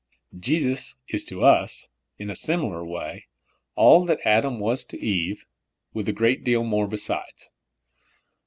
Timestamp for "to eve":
4.85-5.45